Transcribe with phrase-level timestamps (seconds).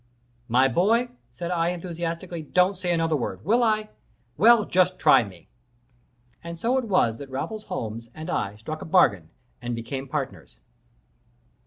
[0.47, 3.45] "My boy," said I, enthusiastically, "don't say another word.
[3.45, 3.89] Will I?
[4.35, 5.47] Well, just try me!"
[6.43, 9.29] And so it was that Raffles Holmes and I struck a bargain
[9.61, 10.57] and became partners.